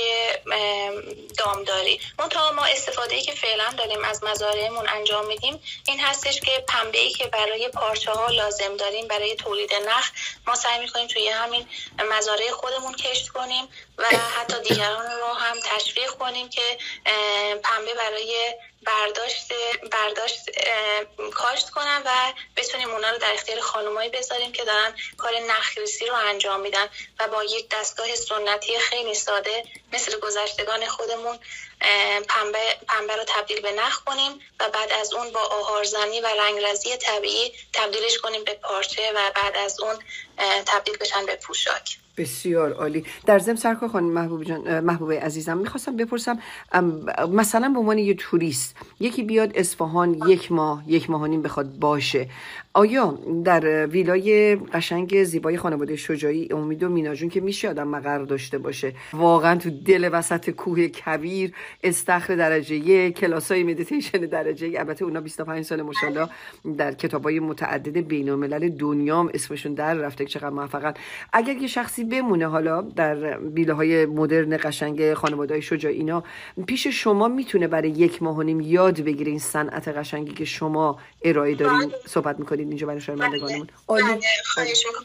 دامداری 1.39 2.01
تا 2.31 2.53
ما 2.53 2.65
استفاده 2.65 3.15
ای 3.15 3.23
که 3.23 3.33
فعلا 3.33 3.75
داریم 3.79 4.05
از 4.05 4.25
مزارعمون 4.25 4.89
انجام 4.89 5.27
میدیم 5.27 5.63
این 5.87 6.01
هستش 6.01 6.41
که 6.41 6.65
پنبه 6.69 6.99
ای 6.99 7.11
که 7.11 7.27
برای 7.27 7.69
پارچه 7.69 8.13
ها 8.13 8.29
لازم 8.29 8.77
داریم 8.77 9.09
برای 9.09 9.35
تولید 9.35 9.75
نخ 9.75 10.11
ما 10.47 10.55
سعی 10.55 10.79
می‌کنیم 10.79 11.07
توی 11.07 11.29
همین 11.29 11.69
مزارع 12.11 12.51
خودمون 12.51 12.95
کشت 12.95 13.29
کنیم 13.29 13.69
و 13.99 14.05
حتی 14.07 14.63
دیگران 14.63 15.07
رو 15.07 15.33
هم 15.33 15.57
تشویق 15.89 16.11
کنیم 16.11 16.49
که 16.49 16.79
پنبه 17.63 17.95
برای 17.95 18.55
برداشت 18.83 19.53
برداشت 19.93 20.51
کاشت 21.35 21.71
کنن 21.71 22.03
و 22.05 22.33
بتونیم 22.57 22.91
اونا 22.91 23.11
رو 23.11 23.19
در 23.19 23.33
اختیار 23.33 23.61
خانمایی 23.61 24.11
بذاریم 24.11 24.53
که 24.53 24.65
دارن 24.65 24.95
کار 25.17 25.39
نخریسی 25.39 26.07
رو 26.07 26.15
انجام 26.15 26.61
میدن 26.61 26.89
و 27.21 27.29
با 27.29 27.45
یک 27.45 27.69
دستگاه 27.71 28.15
سنتی 28.15 28.79
خیلی 28.79 29.15
ساده 29.15 29.65
مثل 29.93 30.21
گذشتگان 30.21 30.87
خودمون 30.87 31.39
پنبه, 32.29 32.77
پنبه 32.89 33.17
رو 33.17 33.25
تبدیل 33.27 33.61
به 33.61 33.73
نخ 33.73 34.05
کنیم 34.05 34.41
و 34.61 34.71
بعد 34.71 34.93
از 34.93 35.13
اون 35.13 35.31
با 35.31 35.41
آهارزنی 35.41 36.21
و 36.21 36.27
رنگرزی 36.27 36.97
طبیعی 36.97 37.53
تبدیلش 37.73 38.19
کنیم 38.19 38.45
به 38.45 38.55
پارچه 38.55 39.13
و 39.13 39.31
بعد 39.31 39.57
از 39.57 39.81
اون 39.81 39.99
تبدیل 40.67 40.97
بشن 40.97 41.27
به 41.27 41.37
پوشاک. 41.37 41.99
بسیار 42.19 42.73
عالی. 42.73 43.05
در 43.27 43.39
ضمن 43.39 43.57
سرکار 43.57 43.89
خانم 43.89 44.11
محبوب 44.13 44.45
جان 44.45 44.81
محبوبه 44.81 45.21
عزیزم 45.21 45.59
می‌خواستم 45.59 45.97
بپرسم 45.97 46.39
مثلا 47.33 47.69
به 47.69 47.79
عنوان 47.79 47.99
یه 47.99 48.15
توریست 48.15 48.77
یکی 49.01 49.23
بیاد 49.23 49.53
اصفهان 49.55 50.15
یک 50.27 50.53
ماه 50.53 50.83
یک 50.87 51.11
ماه 51.11 51.29
نیم 51.29 51.43
بخواد 51.43 51.79
باشه 51.79 52.29
آیا 52.79 53.19
در 53.45 53.87
ویلای 53.87 54.57
قشنگ 54.57 55.25
زیبای 55.25 55.57
خانواده 55.57 55.97
شجاعی 55.97 56.49
امید 56.53 56.83
و 56.83 56.89
میناجون 56.89 57.29
که 57.29 57.41
میشه 57.41 57.69
آدم 57.69 57.89
مقر 57.89 58.19
داشته 58.19 58.59
باشه؟ 58.59 58.93
واقعا 59.13 59.57
تو 59.57 59.71
دل 59.71 60.11
وسط 60.13 60.51
کوه 60.51 60.89
کویر 60.89 61.53
استخر 61.85 62.37
درجه 62.37 62.75
یک 62.77 63.19
کلاس 63.19 63.53
های 63.53 63.63
مدیتیشن 63.65 64.19
درجه 64.19 64.69
یک. 64.69 64.79
البته 64.79 65.05
اونا 65.05 65.21
25 65.21 65.65
سال 65.65 65.83
مشالله 65.83 66.29
در 66.79 66.93
کتاب 66.93 67.23
های 67.23 67.41
متعدد 67.41 67.99
بین 67.99 68.31
الملل 68.31 68.69
دنیام 68.69 69.31
اسمشون 69.35 69.75
در 69.75 69.95
رفته. 69.95 70.25
چقدر 70.25 70.51
موفقن. 70.51 70.95
اگر 71.33 71.57
یه 71.57 71.67
شخصی 71.67 72.05
بمونه 72.05 72.47
حالا 72.47 72.83
در 72.83 73.39
ویله 73.41 73.73
های 73.73 74.07
مدرن 74.07 74.57
قشنگ 74.57 75.15
خانواده 75.15 75.61
شجاعی 75.61 75.97
اینا 75.97 76.25
پیش 76.67 76.87
شما 76.87 77.29
می‌تونه 77.29 77.69
برای 77.69 77.91
یک 77.91 78.23
ماه 78.23 78.37
و 78.37 78.43
نیم 78.43 78.61
یاد 78.61 79.01
بگیره 79.01 79.31
این 79.31 79.39
صنعت 79.39 79.89
قشنگی 79.89 80.33
که 80.33 80.45
شما 80.45 80.99
ارائه 81.25 81.55
دارین 81.55 81.93
صحبت 82.07 82.39
می‌کنید 82.39 82.68
اینجا 82.69 82.87
برای 82.87 83.01
شنوندگانمون 83.01 83.67
عالی 83.89 84.05
بله، 84.05 84.21
خواهش 84.55 84.85
می‌کنم. 84.87 85.05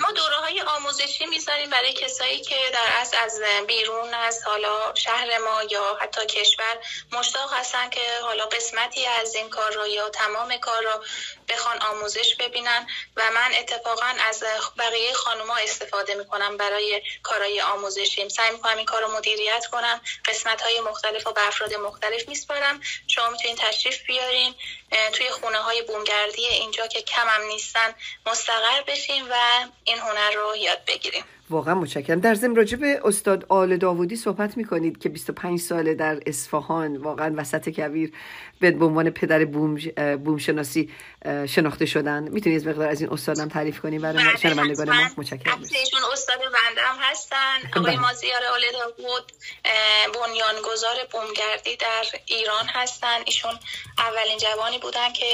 ما 0.00 0.10
دوره 0.10 0.36
های 0.36 0.60
آموزشی 0.60 1.26
می‌ذاریم 1.26 1.70
برای 1.70 1.92
کسایی 1.92 2.40
که 2.40 2.56
در 2.72 3.00
از 3.00 3.14
از 3.14 3.40
بیرون 3.66 4.14
از 4.14 4.42
حالا 4.44 4.94
شهر 4.94 5.38
ما 5.38 5.62
یا 5.62 5.98
حتی 6.00 6.26
کشور 6.26 6.78
مشتاق 7.12 7.52
هستن 7.52 7.90
که 7.90 8.00
حالا 8.22 8.46
قسمتی 8.46 9.06
از 9.06 9.34
این 9.34 9.50
کار 9.50 9.72
رو 9.72 9.86
یا 9.86 10.08
تمام 10.08 10.56
کار 10.56 10.82
رو 10.82 11.04
بخوان 11.48 11.82
آموزش 11.82 12.34
ببینن 12.34 12.86
و 13.16 13.30
من 13.30 13.54
اتفاقا 13.54 14.14
از 14.28 14.44
بقیه 14.78 15.12
خانوما 15.12 15.56
استفاده 15.56 16.14
می‌کنم 16.14 16.56
برای 16.56 17.02
کارهای 17.22 17.60
آموزشیم. 17.60 18.28
سعی 18.28 18.50
می‌کنم 18.50 18.76
این 18.76 18.86
کار 18.86 19.02
رو 19.02 19.16
مدیریت 19.16 19.66
کنم 19.66 20.00
قسمت 20.24 20.62
های 20.62 20.80
مختلف 20.80 21.26
و 21.26 21.32
به 21.32 21.46
افراد 21.46 21.74
مختلف 21.74 22.28
میسپارم. 22.28 22.80
شما 23.06 23.30
می‌تونین 23.30 23.56
تشریف 23.56 24.02
بیارین 24.06 24.54
توی 25.12 25.30
خونه 25.30 25.58
های 25.58 25.82
بومگردی 25.82 26.46
اینجا 26.46 26.86
که 26.86 27.02
کمم 27.02 27.42
نیستن 27.42 27.94
مستقر 28.26 28.82
بشیم 28.82 29.26
و 29.30 29.66
این 29.84 29.98
هنر 29.98 30.30
رو 30.30 30.56
یاد 30.56 30.84
بگیریم. 30.86 31.24
واقعا 31.50 31.74
متشکرم. 31.74 32.20
در 32.20 32.34
ضمن 32.34 32.56
راجع 32.56 32.76
به 32.76 33.00
استاد 33.04 33.46
آل 33.48 33.76
داوودی 33.76 34.16
صحبت 34.16 34.56
می‌کنید 34.56 34.98
که 34.98 35.08
25 35.08 35.60
ساله 35.60 35.94
در 35.94 36.20
اصفهان 36.26 36.96
واقعا 36.96 37.34
وسط 37.36 37.68
کویر 37.68 38.12
به 38.60 38.84
عنوان 38.84 39.10
پدر 39.10 39.44
بوم, 39.44 39.78
بوم 40.16 40.38
شناسی 40.38 40.90
شناخته 41.48 41.86
شدن. 41.86 42.28
می‌تونید 42.28 42.58
از 42.60 42.66
مقدار 42.66 42.88
از 42.88 43.00
این 43.00 43.10
استادم 43.10 43.48
تعریف 43.48 43.80
کنی 43.80 43.98
برای 43.98 44.24
بله، 44.24 44.36
شنوندگان 44.36 44.88
ما 44.88 45.08
متشکرم. 45.16 45.62
ایشون 45.62 46.00
استاد 46.12 46.38
بندم 46.38 46.96
هستن. 47.00 47.58
آقای 47.76 47.96
مازیار 47.96 48.40
آل 48.54 48.62
داوود 48.72 49.32
بنیانگذار 50.14 50.96
بومگردی 51.12 51.76
در 51.76 52.04
ایران 52.26 52.66
هستن. 52.68 53.18
ایشون 53.26 53.58
اولین 53.98 54.38
جوانی 54.38 54.78
بودن 54.78 55.12
که 55.12 55.26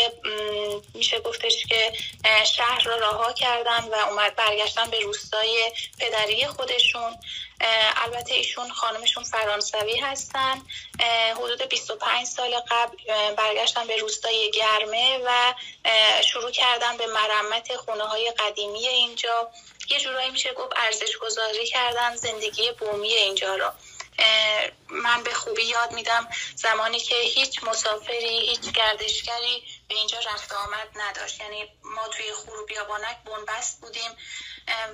میشه 0.94 1.20
گفتش 1.20 1.66
که 1.66 1.92
شهر 2.44 2.82
رو 2.84 2.92
رها 2.92 3.32
کردن 3.32 3.80
و 3.92 4.10
اومد 4.10 4.36
برگشتن 4.36 4.90
به 4.90 5.00
روستای 5.00 5.72
پدری 6.00 6.46
خودشون 6.46 7.16
البته 7.96 8.34
ایشون 8.34 8.72
خانمشون 8.72 9.24
فرانسوی 9.24 9.96
هستن 9.96 10.62
حدود 11.36 11.62
25 11.62 12.26
سال 12.26 12.60
قبل 12.70 12.96
برگشتن 13.34 13.86
به 13.86 13.96
روستای 13.96 14.50
گرمه 14.50 15.18
و 15.26 15.54
شروع 16.22 16.50
کردن 16.50 16.96
به 16.96 17.06
مرمت 17.06 17.76
خونه 17.76 18.04
های 18.04 18.32
قدیمی 18.38 18.88
اینجا. 18.88 19.50
یه 19.90 20.00
جورایی 20.00 20.30
میشه 20.30 20.52
گفت 20.52 20.72
ارزش 20.76 21.16
گذاری 21.16 21.66
کردن 21.66 22.16
زندگی 22.16 22.72
بومی 22.72 23.08
اینجا 23.14 23.56
رو. 23.56 23.70
من 24.88 25.22
به 25.22 25.34
خوبی 25.34 25.62
یاد 25.62 25.92
میدم 25.92 26.28
زمانی 26.54 27.00
که 27.00 27.14
هیچ 27.14 27.62
مسافری 27.62 28.48
هیچ 28.48 28.72
گردشگری 28.72 29.62
به 29.88 29.94
اینجا 29.94 30.18
رفت 30.18 30.52
آمد 30.52 30.88
نداشت. 30.94 31.40
یعنی 31.40 31.68
ما 31.84 32.08
توی 32.08 32.32
خورو 32.32 32.66
بیابانک 32.66 33.16
بنبست 33.24 33.80
بودیم. 33.80 34.10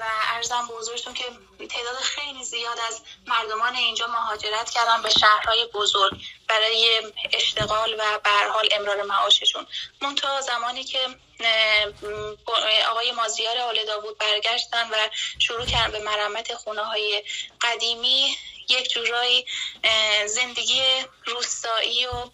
و 0.00 0.04
ارزم 0.34 0.66
به 0.68 0.74
حضورتون 0.74 1.14
که 1.14 1.24
تعداد 1.70 1.96
خیلی 1.96 2.44
زیاد 2.44 2.78
از 2.88 3.00
مردمان 3.26 3.74
اینجا 3.74 4.06
مهاجرت 4.06 4.70
کردن 4.70 5.02
به 5.02 5.10
شهرهای 5.10 5.66
بزرگ 5.74 6.12
برای 6.48 7.02
اشتغال 7.32 7.96
و 7.98 8.20
حال 8.52 8.68
امرار 8.72 9.02
معاششون. 9.02 9.66
منتها 10.00 10.40
زمانی 10.40 10.84
که 10.84 10.98
آقای 12.90 13.12
مازیار 13.12 13.58
آل 13.58 13.84
داوود 13.84 14.18
برگشتن 14.18 14.90
و 14.90 15.08
شروع 15.38 15.66
کردن 15.66 15.92
به 15.92 15.98
مرمت 15.98 16.54
خونه 16.54 16.82
های 16.82 17.24
قدیمی 17.60 18.36
یک 18.68 18.90
جورایی 18.90 19.46
زندگی 20.26 20.82
روستایی 21.24 22.06
و 22.06 22.30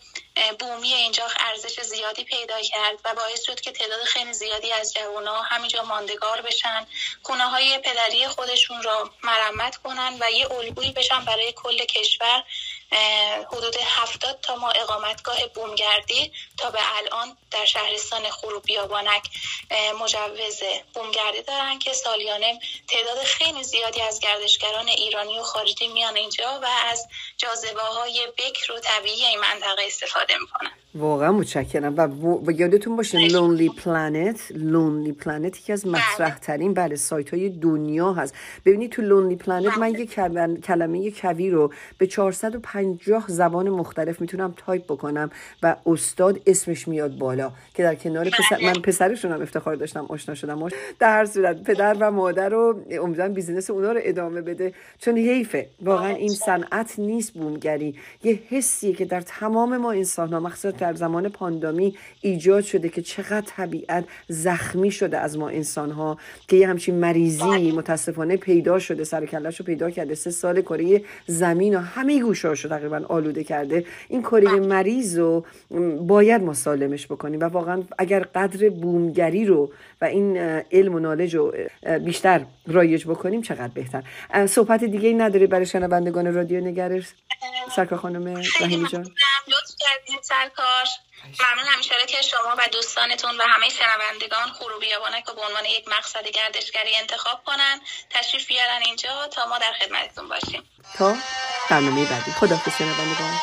بومی 0.59 0.95
اینجا 0.95 1.29
ارزش 1.41 1.81
زیادی 1.81 2.25
پیدا 2.25 2.63
کرد 2.63 2.99
و 3.05 3.15
باعث 3.15 3.43
شد 3.43 3.61
که 3.61 3.73
تعداد 3.73 4.05
خیلی 4.05 4.33
زیادی 4.33 4.73
از 4.73 4.95
جوانا 4.95 5.43
همینجا 5.43 5.83
ماندگار 5.83 6.41
بشن. 6.41 6.87
خونه 7.23 7.45
های 7.45 7.79
پدری 7.79 8.29
خودشون 8.29 8.83
را 8.83 9.11
مرمت 9.23 9.77
کنن 9.77 10.19
و 10.21 10.31
یه 10.31 10.53
الگویی 10.53 10.93
بشن 10.93 11.25
برای 11.25 11.53
کل 11.57 11.85
کشور. 11.85 12.45
حدود 13.53 13.77
هفتاد 13.85 14.39
تا 14.43 14.57
ما 14.57 14.71
اقامتگاه 14.71 15.37
بومگردی 15.55 16.33
تا 16.59 16.71
به 16.71 16.79
الان 16.99 17.37
در 17.51 17.65
شهرستان 17.65 18.23
خور 18.31 18.56
و 18.56 18.63
بیابانک 18.67 19.23
مجوز 20.03 20.61
بومگردی 20.95 21.43
دارن 21.43 21.79
که 21.79 21.93
سالیانه 21.93 22.59
تعداد 22.89 23.19
خیلی 23.25 23.65
زیادی 23.65 24.01
از 24.01 24.21
گردشگران 24.21 24.89
ایرانی 24.89 25.39
و 25.39 25.43
خارجی 25.43 25.89
میان 25.89 26.17
اینجا 26.17 26.61
و 26.63 26.67
از 26.91 27.09
جاذبه 27.37 27.81
های 27.81 28.29
بکر 28.39 28.73
و 28.73 28.79
طبیعی 28.79 29.25
این 29.25 29.39
منطقه 29.41 29.83
استفاده 29.87 30.35
می‌کنن. 30.41 30.71
واقعا 30.95 31.33
متشکرم. 31.33 31.95
و, 31.97 32.39
و 32.47 32.53
یادتون 32.53 32.97
باشه 32.97 33.19
Lonely 33.19 33.69
Planet 33.69 34.41
Lonely 34.51 35.13
Planet 35.13 35.59
یکی 35.59 35.73
از 35.73 35.85
بله. 35.85 35.93
مطرح 35.93 36.39
ترین 36.39 36.75
بله 36.75 36.97
سایت 36.97 37.35
های 37.35 37.49
دنیا 37.49 38.13
هست. 38.13 38.35
ببینید 38.67 38.93
تو 38.93 39.03
Lonely 39.03 39.37
Planet 39.37 39.79
من 39.79 39.91
یک 39.91 40.15
کلمه 40.65 41.11
کویر 41.11 41.51
رو 41.51 41.73
به 41.99 42.07
450 42.07 42.80
زبان 43.27 43.69
مختلف 43.69 44.21
می‌تونم 44.21 44.55
تایپ 44.57 44.85
بکنم 44.85 45.31
و 45.63 45.77
استاد 45.87 46.41
اسمش 46.47 46.89
میاد 46.89 47.19
بالا 47.19 47.53
که 47.75 47.83
در 47.83 47.95
کنار 47.95 48.25
پسر 48.25 48.59
من 48.63 48.73
پسرشون 48.73 49.33
هم 49.33 49.43
افتخار 49.43 49.77
داشتم 49.77 50.07
آشنا 50.09 50.35
شدم. 50.35 50.69
در 50.99 51.19
هر 51.19 51.25
صورت 51.25 51.63
پدر 51.63 51.97
و 52.01 52.11
مادر 52.11 52.49
رو 52.49 52.81
امیدوارم 52.91 53.35
business 53.35 53.71
اونا 53.71 53.93
رو 53.93 54.01
ادامه 54.03 54.41
بده 54.41 54.75
چون 54.99 55.19
حیفه. 55.19 55.67
واقعا 55.83 56.09
این 56.09 56.29
صنعت 56.29 56.99
نیست 56.99 57.33
بومگردی. 57.33 57.95
یه 58.25 58.43
حسیه 58.49 58.93
که 58.93 59.05
در 59.05 59.21
تمام 59.21 59.77
ما 59.77 59.93
انسان 59.93 60.33
ها 60.33 60.41
مخصوصا 60.41 60.71
در 60.71 60.95
زمان 60.95 61.29
پاندمی 61.29 61.97
ایجاد 62.21 62.65
شده 62.65 62.89
که 62.89 63.03
چقدر 63.03 63.47
طبیعت 63.47 64.05
زخمی 64.29 64.91
شده 64.91 65.19
از 65.19 65.39
ما 65.39 65.49
انسان 65.49 65.91
ها 65.91 66.19
که 66.49 66.57
یه 66.57 66.69
همچین 66.69 66.95
مریضی 66.95 67.43
بله. 67.43 67.73
متاسفانه 67.73 68.37
پیدا 68.37 68.79
شده 68.79 69.05
سر 69.05 69.21
رو 69.21 69.65
پیدا 69.65 69.91
کرده. 69.91 70.15
سه 70.15 70.31
سال 70.31 70.61
کره 70.61 71.03
زمین 71.27 71.75
و 71.75 71.79
همه 71.79 72.23
گوشاشو 72.23 72.69
تقریبا 72.71 73.03
آلوده 73.09 73.45
کرده. 73.45 73.85
این 74.09 74.23
کره 74.23 74.41
بله. 74.41 74.61
مریض 74.61 75.19
رو 75.19 75.45
باید 76.01 76.43
ما 76.43 76.55
سالمش 76.55 77.07
بکنیم 77.07 77.41
و 77.41 77.45
واقعا 77.45 77.83
اگر 77.99 78.21
قدر 78.21 78.69
بومگری 78.69 79.45
رو 79.45 79.73
و 80.01 80.05
این 80.05 80.37
علم 80.73 80.95
و 80.95 80.99
نالج 80.99 81.37
رو 81.37 81.55
بیشتر 82.05 82.45
رایج 82.67 83.07
بکنیم 83.07 83.43
چقدر 83.43 83.73
بهتر. 83.75 84.03
صحبت 84.47 84.85
دیگه 84.85 85.09
ای 85.09 85.15
نداری 85.15 85.47
برای 85.47 85.67
شنوندگان 85.67 86.35
رادیو 86.35 86.65
نگرش؟ 86.65 87.15
سرکار 87.77 87.99
خانم 87.99 88.43
رحیمی 88.61 88.89
جان. 88.89 89.03
لطف 89.03 89.75
کردین 89.79 90.19
سرکار. 90.23 90.87
ممنون. 91.41 91.67
همیشه 91.67 92.07
که 92.09 92.23
شما 92.23 92.55
و 92.59 92.69
دوستانتون 92.73 93.37
و 93.37 93.43
همه 93.43 93.69
شنوندگان 93.69 94.53
خروبی 94.53 94.87
بیابانک 94.87 95.25
رو 95.25 95.35
به 95.35 95.41
عنوان 95.41 95.65
یک 95.65 95.89
مقصد 95.89 96.29
گردشگری 96.29 96.97
انتخاب 96.97 97.45
کنن. 97.45 97.81
تشریف 98.11 98.47
بیارن 98.47 98.83
اینجا 98.85 99.27
تا 99.27 99.47
ما 99.47 99.59
در 99.59 99.73
خدمتتون 99.73 100.29
باشیم. 100.29 100.63
تا 100.99 101.17
برنامه 101.71 102.05
بعدی. 102.05 102.33
خدا 102.33 102.61
شنوندگان. 102.79 103.41